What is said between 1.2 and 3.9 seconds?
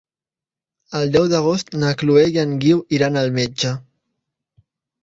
d'agost na Chloé i en Guiu iran al metge.